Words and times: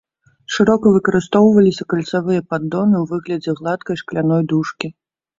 Шырока 0.53 0.91
выкарыстоўваліся 0.93 1.83
кальцавыя 1.93 2.41
паддоны 2.53 2.95
ў 3.03 3.11
выглядзе 3.11 3.51
гладкай 3.59 3.99
шкляной 4.03 4.43
дужкі. 4.55 4.87